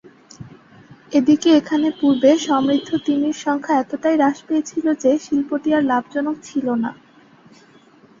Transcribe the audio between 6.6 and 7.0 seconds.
না।